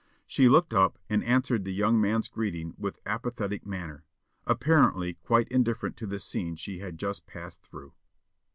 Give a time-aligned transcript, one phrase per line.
[0.25, 4.03] She looked up and answered the young man's greeting with apathetic manner,
[4.47, 7.93] apparently quite indifferent to the scene she had just passed through.